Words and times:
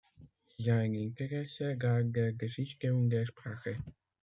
Sein 0.57 0.95
Interesse 0.95 1.77
galt 1.77 2.15
der 2.15 2.33
Geschichte 2.33 2.91
und 2.91 3.11
der 3.11 3.27
Sprache. 3.27 3.77